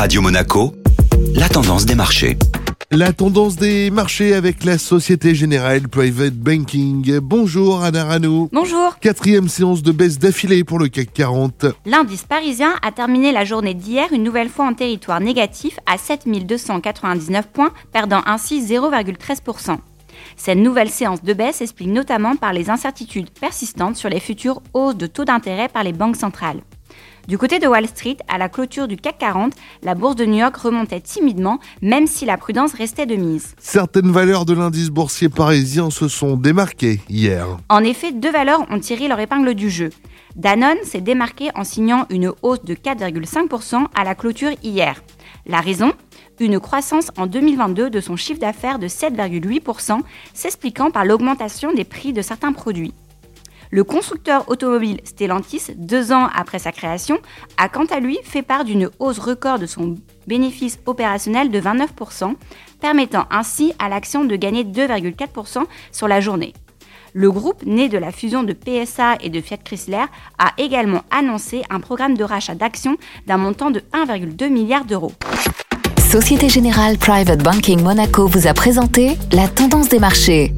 [0.00, 0.72] Radio Monaco,
[1.34, 2.38] la tendance des marchés.
[2.90, 7.18] La tendance des marchés avec la Société Générale Private Banking.
[7.18, 8.48] Bonjour Anna Rano.
[8.50, 8.98] Bonjour.
[8.98, 11.66] Quatrième séance de baisse d'affilée pour le CAC 40.
[11.84, 17.48] L'indice parisien a terminé la journée d'hier une nouvelle fois en territoire négatif à 7299
[17.48, 19.76] points, perdant ainsi 0,13%.
[20.34, 24.96] Cette nouvelle séance de baisse s'explique notamment par les incertitudes persistantes sur les futures hausses
[24.96, 26.62] de taux d'intérêt par les banques centrales.
[27.28, 29.52] Du côté de Wall Street, à la clôture du CAC 40,
[29.82, 33.54] la bourse de New York remontait timidement, même si la prudence restait de mise.
[33.58, 37.46] Certaines valeurs de l'indice boursier parisien se sont démarquées hier.
[37.68, 39.90] En effet, deux valeurs ont tiré leur épingle du jeu.
[40.36, 45.02] Danone s'est démarqué en signant une hausse de 4,5% à la clôture hier.
[45.46, 45.92] La raison?
[46.38, 50.00] Une croissance en 2022 de son chiffre d'affaires de 7,8%,
[50.32, 52.94] s'expliquant par l'augmentation des prix de certains produits.
[53.72, 57.18] Le constructeur automobile Stellantis, deux ans après sa création,
[57.56, 59.94] a quant à lui fait part d'une hausse record de son
[60.26, 62.34] bénéfice opérationnel de 29%,
[62.80, 66.52] permettant ainsi à l'action de gagner 2,4% sur la journée.
[67.12, 70.04] Le groupe, né de la fusion de PSA et de Fiat Chrysler,
[70.38, 72.96] a également annoncé un programme de rachat d'actions
[73.28, 75.12] d'un montant de 1,2 milliard d'euros.
[76.10, 80.52] Société Générale Private Banking Monaco vous a présenté la tendance des marchés.